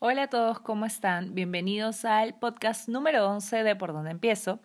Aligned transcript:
Hola 0.00 0.22
a 0.22 0.28
todos, 0.28 0.60
¿cómo 0.60 0.86
están? 0.86 1.34
Bienvenidos 1.34 2.04
al 2.04 2.38
podcast 2.38 2.88
número 2.88 3.28
11 3.28 3.64
de 3.64 3.74
Por 3.74 3.92
dónde 3.92 4.12
empiezo. 4.12 4.60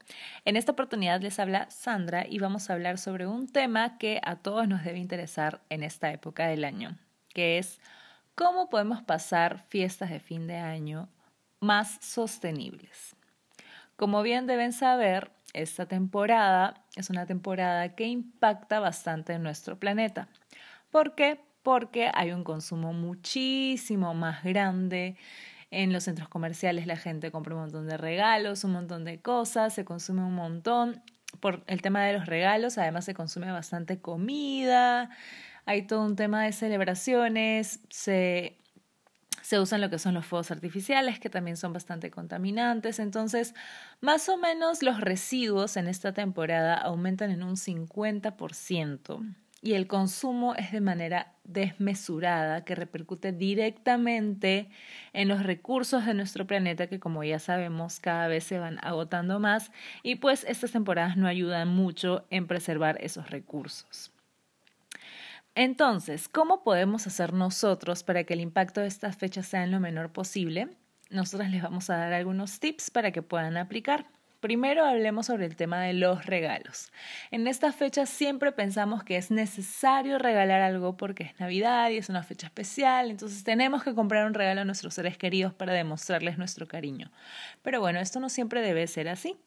En 0.45 0.55
esta 0.55 0.73
oportunidad 0.73 1.21
les 1.21 1.39
habla 1.39 1.67
Sandra 1.71 2.23
y 2.29 2.37
vamos 2.37 2.69
a 2.69 2.73
hablar 2.73 2.99
sobre 2.99 3.25
un 3.25 3.47
tema 3.47 3.97
que 3.97 4.21
a 4.23 4.35
todos 4.35 4.67
nos 4.67 4.83
debe 4.83 4.99
interesar 4.99 5.63
en 5.69 5.81
esta 5.81 6.11
época 6.11 6.45
del 6.45 6.63
año, 6.63 6.99
que 7.29 7.57
es 7.57 7.79
cómo 8.35 8.69
podemos 8.69 9.01
pasar 9.01 9.65
fiestas 9.69 10.11
de 10.11 10.19
fin 10.19 10.45
de 10.45 10.57
año 10.57 11.09
más 11.59 11.97
sostenibles. 11.99 13.15
Como 13.95 14.21
bien 14.21 14.45
deben 14.45 14.71
saber, 14.71 15.31
esta 15.53 15.87
temporada 15.87 16.85
es 16.95 17.09
una 17.09 17.25
temporada 17.25 17.95
que 17.95 18.05
impacta 18.05 18.79
bastante 18.79 19.33
en 19.33 19.41
nuestro 19.41 19.79
planeta. 19.79 20.27
¿Por 20.91 21.15
qué? 21.15 21.39
Porque 21.63 22.11
hay 22.13 22.31
un 22.31 22.43
consumo 22.43 22.93
muchísimo 22.93 24.13
más 24.13 24.43
grande. 24.43 25.15
En 25.71 25.91
los 25.91 26.03
centros 26.03 26.29
comerciales 26.29 26.85
la 26.85 26.97
gente 26.97 27.31
compra 27.31 27.55
un 27.55 27.61
montón 27.61 27.87
de 27.87 27.97
regalos, 27.97 28.63
un 28.63 28.73
montón 28.73 29.05
de 29.05 29.21
cosas, 29.21 29.73
se 29.73 29.85
consume 29.85 30.21
un 30.21 30.35
montón. 30.35 31.01
Por 31.39 31.63
el 31.65 31.81
tema 31.81 32.03
de 32.03 32.13
los 32.13 32.27
regalos, 32.27 32.77
además 32.77 33.05
se 33.05 33.15
consume 33.15 33.51
bastante 33.51 33.99
comida, 33.99 35.09
hay 35.65 35.87
todo 35.87 36.05
un 36.05 36.15
tema 36.15 36.43
de 36.43 36.51
celebraciones, 36.51 37.79
se, 37.89 38.59
se 39.41 39.59
usan 39.59 39.81
lo 39.81 39.89
que 39.89 39.97
son 39.97 40.13
los 40.13 40.27
fuegos 40.27 40.51
artificiales, 40.51 41.19
que 41.19 41.31
también 41.31 41.57
son 41.57 41.73
bastante 41.73 42.11
contaminantes. 42.11 42.99
Entonces, 42.99 43.55
más 43.99 44.29
o 44.29 44.37
menos 44.37 44.83
los 44.83 45.01
residuos 45.01 45.75
en 45.75 45.87
esta 45.87 46.13
temporada 46.13 46.75
aumentan 46.75 47.31
en 47.31 47.41
un 47.41 47.55
50% 47.55 49.42
y 49.63 49.75
el 49.75 49.87
consumo 49.87 50.55
es 50.55 50.73
de 50.73 50.81
manera 50.81 51.31
desmesurada 51.45 52.65
que 52.65 52.75
repercute 52.75 53.31
directamente 53.31 54.69
en 55.13 55.29
los 55.29 55.41
recursos 55.41 56.05
de 56.05 56.13
nuestro 56.13 56.45
planeta 56.45 56.87
que 56.87 56.99
como 56.99 57.23
ya 57.23 57.39
sabemos 57.39 58.01
cada 58.01 58.27
vez 58.27 58.43
se 58.43 58.59
van 58.59 58.77
agotando 58.83 59.39
más 59.39 59.71
y 60.03 60.15
pues 60.15 60.45
estas 60.49 60.73
temporadas 60.73 61.15
no 61.15 61.27
ayudan 61.27 61.69
mucho 61.69 62.25
en 62.29 62.45
preservar 62.45 62.97
esos 63.01 63.29
recursos. 63.29 64.11
Entonces, 65.55 66.27
¿cómo 66.27 66.63
podemos 66.63 67.07
hacer 67.07 67.31
nosotros 67.31 68.03
para 68.03 68.25
que 68.25 68.33
el 68.33 68.41
impacto 68.41 68.81
de 68.81 68.87
estas 68.87 69.15
fechas 69.15 69.47
sea 69.47 69.63
en 69.63 69.71
lo 69.71 69.79
menor 69.79 70.11
posible? 70.11 70.75
Nosotras 71.09 71.49
les 71.51 71.63
vamos 71.63 71.89
a 71.89 71.95
dar 71.95 72.11
algunos 72.11 72.59
tips 72.59 72.91
para 72.91 73.11
que 73.11 73.21
puedan 73.21 73.55
aplicar. 73.55 74.07
Primero 74.43 74.83
hablemos 74.85 75.27
sobre 75.27 75.45
el 75.45 75.55
tema 75.55 75.79
de 75.83 75.93
los 75.93 76.25
regalos. 76.25 76.91
En 77.31 77.47
esta 77.47 77.71
fecha 77.71 78.05
siempre 78.05 78.51
pensamos 78.51 79.01
que 79.05 79.15
es 79.15 79.31
necesario 79.31 80.19
regalar 80.19 80.59
algo 80.59 80.97
porque 80.97 81.23
es 81.23 81.39
Navidad 81.39 81.91
y 81.91 81.97
es 81.97 82.09
una 82.09 82.23
fecha 82.23 82.47
especial, 82.47 83.09
entonces 83.09 83.45
tenemos 83.45 83.85
que 83.85 83.95
comprar 83.95 84.27
un 84.27 84.33
regalo 84.33 84.59
a 84.59 84.65
nuestros 84.65 84.95
seres 84.95 85.17
queridos 85.17 85.53
para 85.53 85.71
demostrarles 85.71 86.37
nuestro 86.37 86.67
cariño. 86.67 87.09
Pero 87.61 87.79
bueno, 87.79 88.01
esto 88.01 88.19
no 88.19 88.27
siempre 88.27 88.61
debe 88.61 88.85
ser 88.87 89.07
así. 89.07 89.37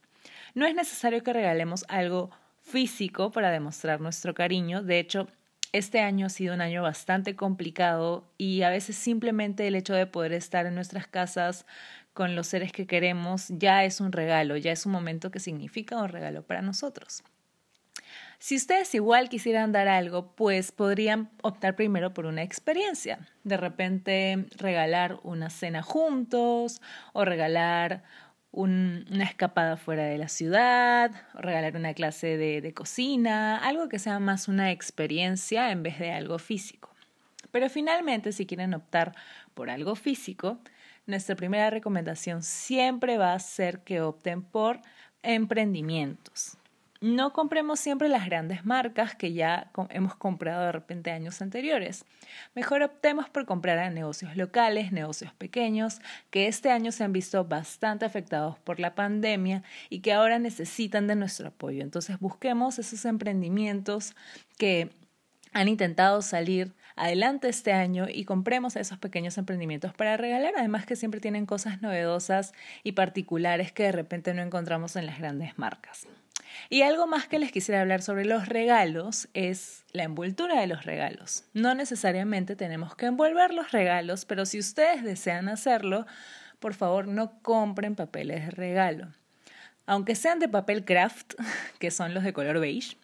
No 0.54 0.64
es 0.64 0.74
necesario 0.74 1.22
que 1.22 1.34
regalemos 1.34 1.84
algo 1.88 2.30
físico 2.62 3.30
para 3.30 3.50
demostrar 3.50 4.00
nuestro 4.00 4.32
cariño, 4.32 4.82
de 4.82 4.98
hecho, 4.98 5.28
este 5.72 6.00
año 6.00 6.24
ha 6.24 6.30
sido 6.30 6.54
un 6.54 6.62
año 6.62 6.82
bastante 6.82 7.36
complicado 7.36 8.32
y 8.38 8.62
a 8.62 8.70
veces 8.70 8.96
simplemente 8.96 9.66
el 9.66 9.74
hecho 9.74 9.92
de 9.92 10.06
poder 10.06 10.32
estar 10.32 10.64
en 10.64 10.74
nuestras 10.74 11.06
casas 11.06 11.66
con 12.16 12.34
los 12.34 12.46
seres 12.46 12.72
que 12.72 12.86
queremos 12.86 13.48
ya 13.50 13.84
es 13.84 14.00
un 14.00 14.10
regalo, 14.10 14.56
ya 14.56 14.72
es 14.72 14.86
un 14.86 14.92
momento 14.92 15.30
que 15.30 15.38
significa 15.38 15.98
un 15.98 16.08
regalo 16.08 16.42
para 16.42 16.62
nosotros. 16.62 17.22
Si 18.38 18.56
ustedes 18.56 18.94
igual 18.94 19.28
quisieran 19.28 19.70
dar 19.70 19.86
algo, 19.86 20.34
pues 20.34 20.72
podrían 20.72 21.28
optar 21.42 21.76
primero 21.76 22.14
por 22.14 22.24
una 22.24 22.42
experiencia. 22.42 23.18
De 23.44 23.58
repente 23.58 24.46
regalar 24.56 25.20
una 25.24 25.50
cena 25.50 25.82
juntos 25.82 26.80
o 27.12 27.26
regalar 27.26 28.02
una 28.50 29.24
escapada 29.24 29.76
fuera 29.76 30.04
de 30.04 30.16
la 30.16 30.28
ciudad, 30.28 31.10
o 31.34 31.42
regalar 31.42 31.76
una 31.76 31.92
clase 31.92 32.38
de, 32.38 32.62
de 32.62 32.72
cocina, 32.72 33.58
algo 33.58 33.90
que 33.90 33.98
sea 33.98 34.18
más 34.20 34.48
una 34.48 34.70
experiencia 34.72 35.70
en 35.70 35.82
vez 35.82 35.98
de 35.98 36.12
algo 36.12 36.38
físico. 36.38 36.94
Pero 37.50 37.68
finalmente, 37.68 38.32
si 38.32 38.46
quieren 38.46 38.72
optar 38.72 39.14
por 39.52 39.68
algo 39.68 39.96
físico, 39.96 40.60
nuestra 41.06 41.36
primera 41.36 41.70
recomendación 41.70 42.42
siempre 42.42 43.18
va 43.18 43.32
a 43.32 43.38
ser 43.38 43.80
que 43.80 44.00
opten 44.00 44.42
por 44.42 44.80
emprendimientos. 45.22 46.56
No 47.00 47.32
compremos 47.32 47.78
siempre 47.78 48.08
las 48.08 48.24
grandes 48.24 48.64
marcas 48.64 49.14
que 49.14 49.32
ya 49.34 49.70
hemos 49.90 50.16
comprado 50.16 50.64
de 50.64 50.72
repente 50.72 51.10
años 51.10 51.42
anteriores. 51.42 52.06
Mejor 52.54 52.82
optemos 52.82 53.28
por 53.28 53.44
comprar 53.44 53.78
a 53.78 53.90
negocios 53.90 54.34
locales, 54.36 54.92
negocios 54.92 55.32
pequeños, 55.34 56.00
que 56.30 56.48
este 56.48 56.70
año 56.70 56.92
se 56.92 57.04
han 57.04 57.12
visto 57.12 57.44
bastante 57.44 58.06
afectados 58.06 58.58
por 58.60 58.80
la 58.80 58.94
pandemia 58.94 59.62
y 59.90 60.00
que 60.00 60.14
ahora 60.14 60.38
necesitan 60.38 61.06
de 61.06 61.16
nuestro 61.16 61.48
apoyo. 61.48 61.82
Entonces 61.82 62.18
busquemos 62.18 62.78
esos 62.78 63.04
emprendimientos 63.04 64.16
que 64.56 64.90
han 65.52 65.68
intentado 65.68 66.22
salir 66.22 66.72
adelante 66.96 67.48
este 67.48 67.72
año 67.72 68.06
y 68.12 68.24
compremos 68.24 68.74
esos 68.76 68.98
pequeños 68.98 69.38
emprendimientos 69.38 69.94
para 69.94 70.16
regalar, 70.16 70.54
además 70.56 70.86
que 70.86 70.96
siempre 70.96 71.20
tienen 71.20 71.46
cosas 71.46 71.82
novedosas 71.82 72.52
y 72.82 72.92
particulares 72.92 73.70
que 73.70 73.84
de 73.84 73.92
repente 73.92 74.34
no 74.34 74.42
encontramos 74.42 74.96
en 74.96 75.06
las 75.06 75.18
grandes 75.18 75.58
marcas. 75.58 76.06
Y 76.70 76.82
algo 76.82 77.06
más 77.06 77.28
que 77.28 77.38
les 77.38 77.52
quisiera 77.52 77.82
hablar 77.82 78.02
sobre 78.02 78.24
los 78.24 78.48
regalos 78.48 79.28
es 79.34 79.84
la 79.92 80.04
envoltura 80.04 80.60
de 80.60 80.66
los 80.66 80.84
regalos. 80.84 81.44
No 81.52 81.74
necesariamente 81.74 82.56
tenemos 82.56 82.96
que 82.96 83.06
envolver 83.06 83.52
los 83.52 83.72
regalos, 83.72 84.24
pero 84.24 84.46
si 84.46 84.58
ustedes 84.58 85.04
desean 85.04 85.48
hacerlo, 85.48 86.06
por 86.58 86.74
favor 86.74 87.06
no 87.06 87.40
compren 87.42 87.94
papeles 87.94 88.46
de 88.46 88.50
regalo. 88.50 89.08
Aunque 89.86 90.14
sean 90.14 90.38
de 90.38 90.48
papel 90.48 90.84
craft, 90.84 91.34
que 91.78 91.90
son 91.90 92.14
los 92.14 92.24
de 92.24 92.32
color 92.32 92.58
beige, 92.58 92.96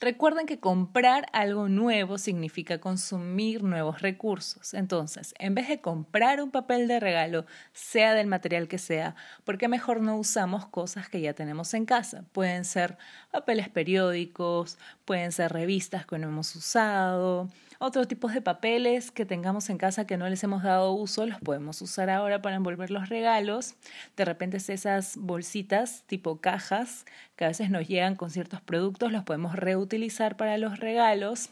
Recuerden 0.00 0.46
que 0.46 0.58
comprar 0.58 1.26
algo 1.34 1.68
nuevo 1.68 2.16
significa 2.16 2.80
consumir 2.80 3.62
nuevos 3.62 4.00
recursos. 4.00 4.72
Entonces, 4.72 5.34
en 5.38 5.54
vez 5.54 5.68
de 5.68 5.82
comprar 5.82 6.40
un 6.40 6.50
papel 6.50 6.88
de 6.88 6.98
regalo, 7.00 7.44
sea 7.74 8.14
del 8.14 8.26
material 8.26 8.66
que 8.66 8.78
sea, 8.78 9.14
¿por 9.44 9.58
qué 9.58 9.68
mejor 9.68 10.00
no 10.00 10.16
usamos 10.16 10.64
cosas 10.66 11.10
que 11.10 11.20
ya 11.20 11.34
tenemos 11.34 11.74
en 11.74 11.84
casa? 11.84 12.24
Pueden 12.32 12.64
ser 12.64 12.96
papeles 13.30 13.68
periódicos, 13.68 14.78
pueden 15.04 15.32
ser 15.32 15.52
revistas 15.52 16.06
que 16.06 16.18
no 16.18 16.28
hemos 16.28 16.56
usado, 16.56 17.50
otros 17.82 18.08
tipos 18.08 18.34
de 18.34 18.42
papeles 18.42 19.10
que 19.10 19.24
tengamos 19.24 19.70
en 19.70 19.78
casa 19.78 20.06
que 20.06 20.18
no 20.18 20.28
les 20.28 20.44
hemos 20.44 20.62
dado 20.62 20.92
uso, 20.92 21.24
los 21.24 21.40
podemos 21.40 21.80
usar 21.80 22.10
ahora 22.10 22.42
para 22.42 22.56
envolver 22.56 22.90
los 22.90 23.08
regalos. 23.08 23.74
De 24.18 24.26
repente 24.26 24.58
esas 24.58 25.16
bolsitas 25.16 26.04
tipo 26.06 26.42
cajas 26.42 27.06
que 27.36 27.46
a 27.46 27.48
veces 27.48 27.70
nos 27.70 27.88
llegan 27.88 28.16
con 28.16 28.30
ciertos 28.30 28.60
productos, 28.60 29.12
los 29.12 29.24
podemos 29.24 29.56
reutilizar 29.56 30.36
para 30.36 30.58
los 30.58 30.78
regalos. 30.78 31.48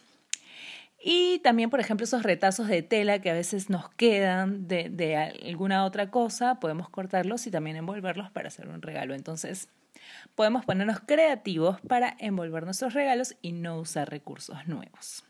Y 1.03 1.39
también, 1.39 1.71
por 1.71 1.81
ejemplo, 1.81 2.05
esos 2.05 2.23
retazos 2.23 2.69
de 2.69 2.83
tela 2.83 3.21
que 3.21 3.31
a 3.31 3.35
veces 3.35 3.71
nos 3.71 3.89
quedan 3.89 4.69
de, 4.69 5.17
alguna 5.47 5.87
otra 5.87 6.11
cosa, 6.11 6.61
podemos 6.61 6.91
cortarlos 6.91 7.47
y 7.47 7.51
también 7.51 7.77
envolverlos 7.77 8.31
para 8.31 8.49
hacer 8.49 8.69
un 8.69 8.83
regalo. 8.83 9.15
Entonces, 9.15 9.69
podemos 10.35 10.67
ponernos 10.67 11.01
creativos 11.01 11.81
para 11.81 12.15
envolver 12.19 12.65
nuestros 12.65 12.93
regalos 12.93 13.35
y 13.41 13.53
no 13.53 13.79
usar 13.79 14.11
recursos 14.11 14.67
nuevos. 14.67 15.25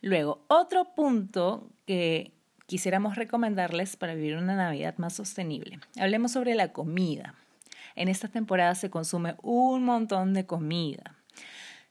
Luego, 0.00 0.44
otro 0.48 0.94
punto 0.94 1.68
que 1.86 2.32
quisiéramos 2.66 3.16
recomendarles 3.16 3.96
para 3.96 4.14
vivir 4.14 4.36
una 4.36 4.54
Navidad 4.54 4.94
más 4.98 5.14
sostenible. 5.14 5.80
Hablemos 5.98 6.32
sobre 6.32 6.54
la 6.54 6.72
comida. 6.72 7.34
En 7.96 8.08
esta 8.08 8.28
temporada 8.28 8.74
se 8.74 8.90
consume 8.90 9.34
un 9.42 9.84
montón 9.84 10.34
de 10.34 10.46
comida. 10.46 11.16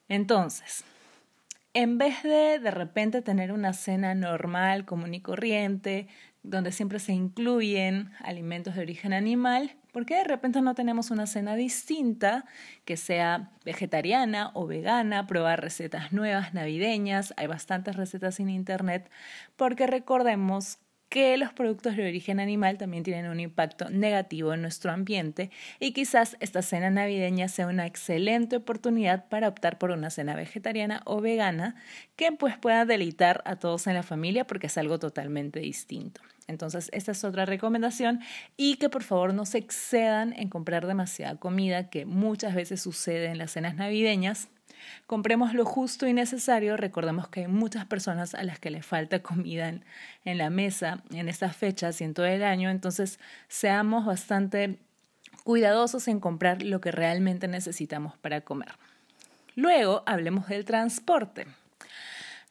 Entonces, 0.08 0.86
en 1.74 1.98
vez 1.98 2.24
de 2.24 2.60
de 2.60 2.72
repente 2.72 3.22
tener 3.22 3.52
una 3.52 3.74
cena 3.74 4.16
normal, 4.16 4.86
común 4.86 5.14
y 5.14 5.22
corriente, 5.22 6.08
donde 6.44 6.72
siempre 6.72 7.00
se 7.00 7.14
incluyen 7.14 8.12
alimentos 8.22 8.76
de 8.76 8.82
origen 8.82 9.14
animal, 9.14 9.76
¿por 9.98 10.06
qué 10.06 10.18
de 10.18 10.26
repente 10.26 10.62
no 10.62 10.76
tenemos 10.76 11.10
una 11.10 11.26
cena 11.26 11.56
distinta 11.56 12.46
que 12.86 12.98
sea 12.98 13.50
vegetariana 13.66 14.52
o 14.54 14.68
vegana? 14.68 15.26
Probar 15.26 15.60
recetas 15.60 16.14
nuevas, 16.14 16.54
navideñas, 16.54 17.34
hay 17.36 17.48
bastantes 17.48 17.96
recetas 17.96 18.40
en 18.40 18.50
internet, 18.50 19.10
porque 19.56 19.88
recordemos 19.88 20.78
que 21.10 21.38
los 21.38 21.54
productos 21.54 21.96
de 21.96 22.08
origen 22.08 22.40
animal 22.40 22.78
también 22.78 23.04
tienen 23.04 23.30
un 23.30 23.40
impacto 23.40 23.90
negativo 23.90 24.54
en 24.54 24.62
nuestro 24.62 24.92
ambiente 24.92 25.52
y 25.80 25.94
quizás 25.94 26.36
esta 26.40 26.62
cena 26.62 26.90
navideña 26.90 27.48
sea 27.48 27.68
una 27.68 27.86
excelente 27.86 28.58
oportunidad 28.58 29.28
para 29.30 29.48
optar 29.48 29.78
por 29.78 29.92
una 29.92 30.10
cena 30.10 30.36
vegetariana 30.36 31.02
o 31.06 31.22
vegana 31.22 31.76
que 32.16 32.32
pues 32.32 32.58
pueda 32.58 32.86
deleitar 32.86 33.42
a 33.46 33.56
todos 33.56 33.88
en 33.88 33.94
la 33.94 34.04
familia 34.04 34.46
porque 34.46 34.68
es 34.68 34.78
algo 34.78 35.00
totalmente 35.00 35.60
distinto. 35.60 36.22
Entonces, 36.48 36.90
esta 36.94 37.12
es 37.12 37.24
otra 37.26 37.46
recomendación 37.46 38.22
y 38.56 38.78
que 38.78 38.90
por 38.90 39.04
favor 39.04 39.34
no 39.34 39.46
se 39.46 39.58
excedan 39.58 40.34
en 40.34 40.50
comprar 40.50 40.88
demasiada 40.88 41.36
comida 41.36 41.90
que 41.90 42.06
muchas 42.06 42.56
veces 42.56 42.82
sucede 42.82 43.28
en 43.28 43.38
las 43.38 43.52
cenas 43.52 43.76
navideñas 43.76 44.48
Compremos 45.06 45.54
lo 45.54 45.66
justo 45.66 46.08
y 46.08 46.14
necesario. 46.14 46.78
Recordemos 46.78 47.28
que 47.28 47.42
hay 47.42 47.48
muchas 47.48 47.86
personas 47.86 48.36
a 48.36 48.44
las 48.44 48.60
que 48.60 48.70
les 48.70 48.86
falta 48.86 49.22
comida 49.22 49.70
en, 49.70 49.86
en 50.26 50.38
la 50.38 50.50
mesa 50.50 51.04
en 51.12 51.30
estas 51.30 51.56
fechas 51.56 52.02
y 52.02 52.04
en 52.04 52.14
todo 52.14 52.26
el 52.26 52.44
año. 52.44 52.70
Entonces, 52.70 53.20
seamos 53.48 54.06
bastante 54.06 54.80
cuidadosos 55.44 56.08
en 56.08 56.20
comprar 56.20 56.62
lo 56.62 56.82
que 56.82 56.92
realmente 56.92 57.48
necesitamos 57.48 58.18
para 58.18 58.42
comer. 58.42 58.74
Luego, 59.56 60.04
hablemos 60.06 60.48
del 60.48 60.66
transporte. 60.66 61.48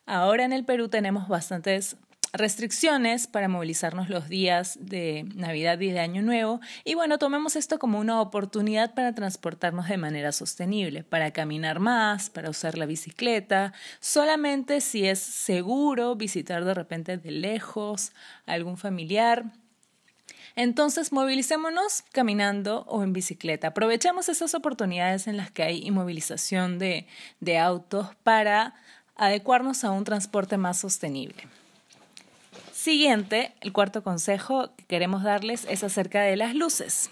Ahora 0.06 0.44
en 0.44 0.52
el 0.52 0.64
Perú 0.64 0.88
tenemos 0.88 1.28
bastantes 1.28 1.96
restricciones 2.36 3.26
para 3.26 3.48
movilizarnos 3.48 4.08
los 4.08 4.28
días 4.28 4.78
de 4.80 5.24
Navidad 5.34 5.80
y 5.80 5.90
de 5.90 6.00
Año 6.00 6.22
Nuevo. 6.22 6.60
Y 6.84 6.94
bueno, 6.94 7.18
tomemos 7.18 7.56
esto 7.56 7.78
como 7.78 7.98
una 7.98 8.20
oportunidad 8.20 8.94
para 8.94 9.14
transportarnos 9.14 9.88
de 9.88 9.96
manera 9.96 10.32
sostenible, 10.32 11.04
para 11.04 11.30
caminar 11.32 11.80
más, 11.80 12.30
para 12.30 12.50
usar 12.50 12.78
la 12.78 12.86
bicicleta, 12.86 13.72
solamente 14.00 14.80
si 14.80 15.06
es 15.06 15.18
seguro 15.18 16.14
visitar 16.16 16.64
de 16.64 16.74
repente 16.74 17.16
de 17.16 17.30
lejos 17.30 18.12
a 18.46 18.52
algún 18.52 18.76
familiar. 18.76 19.44
Entonces, 20.54 21.12
movilicémonos 21.12 22.02
caminando 22.12 22.84
o 22.88 23.02
en 23.02 23.12
bicicleta. 23.12 23.68
Aprovechemos 23.68 24.30
esas 24.30 24.54
oportunidades 24.54 25.26
en 25.26 25.36
las 25.36 25.50
que 25.50 25.62
hay 25.62 25.86
inmovilización 25.86 26.78
de, 26.78 27.06
de 27.40 27.58
autos 27.58 28.08
para 28.22 28.74
adecuarnos 29.16 29.84
a 29.84 29.90
un 29.90 30.04
transporte 30.04 30.56
más 30.56 30.78
sostenible. 30.78 31.46
Siguiente, 32.86 33.52
el 33.62 33.72
cuarto 33.72 34.04
consejo 34.04 34.70
que 34.76 34.84
queremos 34.84 35.24
darles 35.24 35.66
es 35.68 35.82
acerca 35.82 36.22
de 36.22 36.36
las 36.36 36.54
luces. 36.54 37.10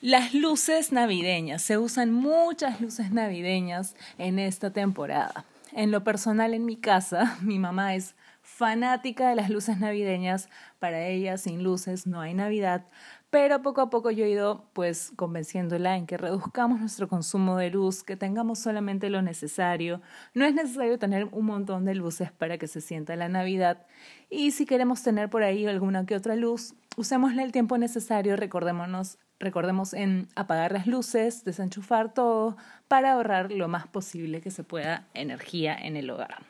Las 0.00 0.32
luces 0.32 0.92
navideñas, 0.92 1.60
se 1.60 1.76
usan 1.76 2.12
muchas 2.12 2.80
luces 2.80 3.10
navideñas 3.10 3.96
en 4.16 4.38
esta 4.38 4.70
temporada. 4.70 5.44
En 5.72 5.90
lo 5.90 6.04
personal 6.04 6.54
en 6.54 6.66
mi 6.66 6.76
casa, 6.76 7.36
mi 7.42 7.58
mamá 7.58 7.96
es 7.96 8.14
fanática 8.42 9.28
de 9.28 9.34
las 9.34 9.50
luces 9.50 9.80
navideñas, 9.80 10.48
para 10.78 11.04
ella 11.04 11.36
sin 11.36 11.64
luces 11.64 12.06
no 12.06 12.20
hay 12.20 12.32
Navidad, 12.32 12.84
pero 13.30 13.60
poco 13.60 13.80
a 13.82 13.90
poco 13.90 14.10
yo 14.10 14.24
he 14.24 14.30
ido 14.30 14.70
pues 14.72 15.12
convenciéndola 15.16 15.96
en 15.96 16.06
que 16.06 16.16
reduzcamos 16.16 16.80
nuestro 16.80 17.08
consumo 17.08 17.56
de 17.56 17.70
luz, 17.70 18.02
que 18.02 18.16
tengamos 18.16 18.58
solamente 18.58 19.10
lo 19.10 19.20
necesario. 19.20 20.00
No 20.34 20.44
es 20.44 20.54
necesario 20.54 20.98
tener 20.98 21.26
un 21.32 21.46
montón 21.46 21.84
de 21.84 21.94
luces 21.94 22.32
para 22.32 22.56
que 22.56 22.66
se 22.66 22.80
sienta 22.80 23.16
la 23.16 23.28
Navidad 23.28 23.86
y 24.30 24.52
si 24.52 24.64
queremos 24.64 25.02
tener 25.02 25.28
por 25.28 25.42
ahí 25.42 25.66
alguna 25.66 26.06
que 26.06 26.16
otra 26.16 26.36
luz, 26.36 26.74
usémosle 26.96 27.42
el 27.42 27.52
tiempo 27.52 27.76
necesario, 27.76 28.36
recordémonos 28.36 29.18
recordemos 29.40 29.94
en 29.94 30.28
apagar 30.34 30.72
las 30.72 30.86
luces, 30.86 31.44
desenchufar 31.44 32.12
todo 32.12 32.56
para 32.88 33.12
ahorrar 33.12 33.52
lo 33.52 33.68
más 33.68 33.86
posible 33.86 34.40
que 34.40 34.50
se 34.50 34.64
pueda 34.64 35.06
energía 35.14 35.76
en 35.76 35.96
el 35.96 36.10
hogar. 36.10 36.42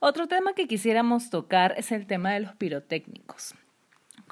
Otro 0.00 0.28
tema 0.28 0.52
que 0.52 0.68
quisiéramos 0.68 1.30
tocar 1.30 1.74
es 1.78 1.92
el 1.92 2.06
tema 2.06 2.32
de 2.32 2.40
los 2.40 2.54
pirotécnicos. 2.56 3.54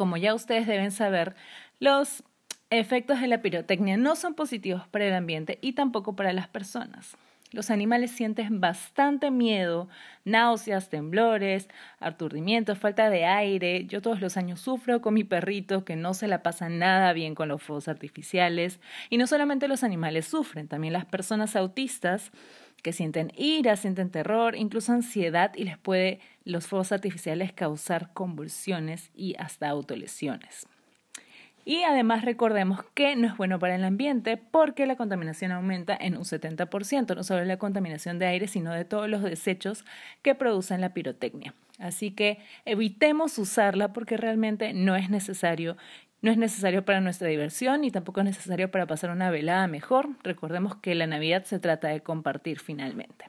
Como 0.03 0.17
ya 0.17 0.35
ustedes 0.35 0.67
deben 0.67 0.91
saber, 0.91 1.37
los 1.79 2.25
efectos 2.71 3.21
de 3.21 3.29
la 3.29 3.41
pirotecnia 3.41 3.97
no 3.97 4.17
son 4.17 4.35
positivos 4.35 4.89
para 4.89 5.07
el 5.07 5.15
ambiente 5.15 5.61
y 5.63 5.75
tampoco 5.75 6.17
para 6.17 6.33
las 6.33 6.49
personas. 6.49 7.17
Los 7.53 7.71
animales 7.71 8.11
sienten 8.11 8.61
bastante 8.61 9.31
miedo, 9.31 9.89
náuseas, 10.25 10.89
temblores, 10.89 11.69
aturdimiento, 12.01 12.75
falta 12.75 13.11
de 13.11 13.27
aire. 13.27 13.87
Yo 13.87 14.03
todos 14.03 14.21
los 14.21 14.37
años 14.37 14.59
sufro 14.59 15.01
con 15.01 15.15
mi 15.15 15.23
perrito 15.23 15.85
que 15.85 15.95
no 15.95 16.15
se 16.15 16.27
la 16.27 16.43
pasa 16.43 16.69
nada 16.69 17.13
bien 17.13 17.37
con 17.37 17.49
los 17.49 17.63
fuegos 17.63 17.87
artificiales. 17.87 18.81
Y 19.09 19.19
no 19.19 19.29
solamente 19.29 19.69
los 19.69 19.85
animales 19.85 20.27
sufren, 20.27 20.67
también 20.67 20.95
las 20.95 21.05
personas 21.05 21.55
autistas 21.55 22.33
que 22.83 22.93
sienten 22.93 23.33
ira, 23.37 23.77
sienten 23.77 24.11
terror, 24.11 24.57
incluso 24.57 24.93
ansiedad 24.93 25.53
y 25.55 25.65
les 25.65 25.79
puede 25.79 26.21
los 26.45 26.67
fuegos 26.67 26.93
artificiales 26.93 27.53
causar 27.53 28.13
convulsiones 28.13 29.11
y 29.15 29.37
hasta 29.39 29.69
autolesiones. 29.69 30.67
Y 31.65 31.85
además 31.85 32.25
recordemos 32.25 32.81
que 32.95 33.15
no 33.15 33.29
es 33.29 33.37
bueno 33.37 33.61
para 33.61 33.77
el 33.77 33.85
ambiente 33.85 34.37
porque 34.37 34.85
la 34.85 34.97
contaminación 34.97 35.53
aumenta 35.53 35.97
en 35.99 36.17
un 36.17 36.25
70%, 36.25 37.15
no 37.15 37.23
solo 37.23 37.45
la 37.45 37.57
contaminación 37.57 38.19
de 38.19 38.27
aire, 38.27 38.49
sino 38.49 38.73
de 38.73 38.85
todos 38.85 39.09
los 39.09 39.23
desechos 39.23 39.85
que 40.23 40.35
producen 40.35 40.81
la 40.81 40.93
pirotecnia. 40.93 41.55
Así 41.79 42.11
que 42.11 42.39
evitemos 42.65 43.39
usarla 43.39 43.93
porque 43.93 44.17
realmente 44.17 44.73
no 44.75 44.97
es 44.97 45.09
necesario. 45.09 45.77
No 46.23 46.31
es 46.31 46.39
necesario 46.39 46.85
para 46.85 47.01
nuestra 47.01 47.29
diversión 47.29 47.85
y 47.85 47.91
tampoco 47.91 48.21
es 48.21 48.27
necesario 48.27 48.71
para 48.71 48.87
pasar 48.87 49.11
una 49.11 49.31
velada 49.31 49.67
mejor. 49.67 50.09
Recordemos 50.23 50.77
que 50.77 50.95
la 50.95 51.07
Navidad 51.07 51.45
se 51.45 51.59
trata 51.59 51.89
de 51.89 52.01
compartir 52.01 52.61
finalmente. 52.61 53.27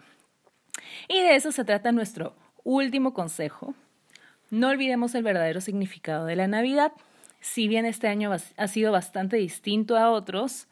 Y 1.07 1.21
de 1.21 1.35
eso 1.35 1.51
se 1.51 1.65
trata 1.65 1.91
nuestro 1.91 2.35
último 2.63 3.13
consejo. 3.13 3.73
No 4.51 4.69
olvidemos 4.69 5.15
el 5.15 5.23
verdadero 5.23 5.59
significado 5.59 6.25
de 6.25 6.35
la 6.35 6.47
Navidad 6.47 6.93
si 7.43 7.67
bien 7.67 7.85
este 7.85 8.07
año 8.07 8.31
ha 8.31 8.67
sido 8.69 8.93
bastante 8.93 9.35
distinto 9.35 9.97
a 9.97 10.09
otros, 10.09 10.69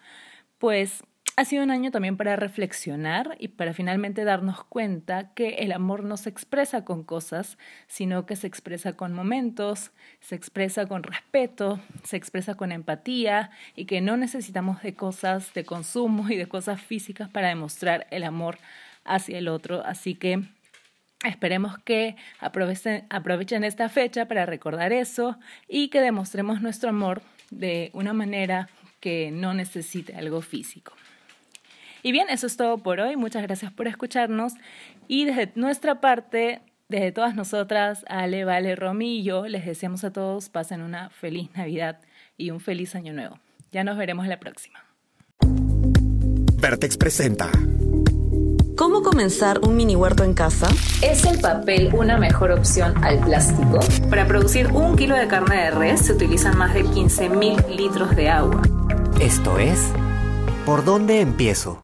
pues 0.57 1.03
ha 1.37 1.45
sido 1.45 1.63
un 1.63 1.71
año 1.71 1.91
también 1.91 2.17
para 2.17 2.35
reflexionar 2.35 3.35
y 3.39 3.49
para 3.49 3.73
finalmente 3.73 4.23
darnos 4.23 4.63
cuenta 4.63 5.33
que 5.33 5.55
el 5.59 5.71
amor 5.71 6.03
no 6.03 6.17
se 6.17 6.29
expresa 6.29 6.83
con 6.83 7.03
cosas, 7.03 7.57
sino 7.87 8.25
que 8.25 8.35
se 8.35 8.47
expresa 8.47 8.93
con 8.93 9.13
momentos, 9.13 9.91
se 10.19 10.35
expresa 10.35 10.85
con 10.85 11.03
respeto, 11.03 11.79
se 12.03 12.17
expresa 12.17 12.55
con 12.55 12.71
empatía 12.71 13.51
y 13.75 13.85
que 13.85 14.01
no 14.01 14.17
necesitamos 14.17 14.83
de 14.83 14.93
cosas 14.93 15.53
de 15.53 15.63
consumo 15.63 16.29
y 16.29 16.35
de 16.35 16.47
cosas 16.47 16.81
físicas 16.81 17.29
para 17.29 17.47
demostrar 17.47 18.07
el 18.11 18.23
amor 18.23 18.57
hacia 19.05 19.37
el 19.37 19.47
otro. 19.47 19.83
Así 19.85 20.15
que 20.15 20.43
Esperemos 21.23 21.77
que 21.77 22.15
aprovechen, 22.39 23.63
esta 23.63 23.89
fecha 23.89 24.27
para 24.27 24.47
recordar 24.47 24.91
eso 24.91 25.37
y 25.67 25.89
que 25.89 26.01
demostremos 26.01 26.63
nuestro 26.63 26.89
amor 26.89 27.21
de 27.51 27.91
una 27.93 28.11
manera 28.11 28.69
que 28.99 29.29
no 29.29 29.53
necesite 29.53 30.15
algo 30.15 30.41
físico. 30.41 30.93
Y 32.03 32.11
bien, 32.11 32.27
eso 32.29 32.47
es 32.47 32.57
todo 32.57 32.77
por 32.79 32.99
hoy. 32.99 33.15
Muchas 33.15 33.43
gracias 33.43 33.71
por 33.71 33.87
escucharnos. 33.87 34.53
Y 35.07 35.25
desde 35.25 35.51
nuestra 35.55 36.01
parte, 36.01 36.61
desde 36.89 37.11
todas 37.11 37.35
nosotras, 37.35 38.05
Ale, 38.07 38.45
Vale, 38.45 38.75
Romy 38.75 39.19
y 39.19 39.23
yo, 39.23 39.47
les 39.47 39.65
deseamos 39.65 40.03
a 40.03 40.11
todos 40.11 40.49
pasen 40.49 40.81
una 40.81 41.09
feliz 41.09 41.49
Navidad 41.55 41.99
y 42.37 42.51
un 42.51 42.59
feliz 42.59 42.95
Año 42.95 43.13
Nuevo. 43.13 43.39
Ya 43.71 43.83
nos 43.83 43.97
veremos 43.97 44.27
la 44.27 44.39
próxima. 44.39 44.83
Vertex 46.61 46.97
presenta 46.97 47.49
¿Cómo 48.75 49.03
comenzar 49.03 49.59
un 49.59 49.75
mini 49.75 49.95
huerto 49.95 50.23
en 50.23 50.33
casa? 50.33 50.67
¿Es 51.03 51.25
el 51.25 51.39
papel 51.39 51.93
una 51.93 52.17
mejor 52.17 52.51
opción 52.51 53.03
al 53.03 53.19
plástico? 53.19 53.79
Para 54.09 54.25
producir 54.25 54.67
un 54.71 54.95
kilo 54.95 55.15
de 55.15 55.27
carne 55.27 55.65
de 55.65 55.71
res 55.71 56.01
se 56.01 56.13
utilizan 56.13 56.57
más 56.57 56.73
de 56.73 56.83
15.000 56.83 57.75
litros 57.75 58.15
de 58.15 58.29
agua. 58.29 58.61
Esto 59.19 59.59
es 59.59 59.91
¿Por 60.65 60.83
dónde 60.83 61.21
empiezo? 61.21 61.79